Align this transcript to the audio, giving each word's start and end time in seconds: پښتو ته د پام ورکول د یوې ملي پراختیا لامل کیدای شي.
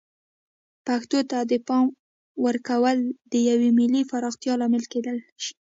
پښتو 0.85 1.19
ته 1.31 1.37
د 1.51 1.53
پام 1.67 1.85
ورکول 2.45 2.97
د 3.31 3.33
یوې 3.49 3.69
ملي 3.79 4.01
پراختیا 4.11 4.53
لامل 4.61 4.83
کیدای 4.93 5.17
شي. 5.43 5.53